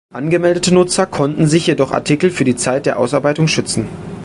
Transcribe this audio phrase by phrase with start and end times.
[0.11, 3.85] Angemeldete Nutzer konnten sich jedoch Artikel für die Zeit der Ausarbeitung schützen.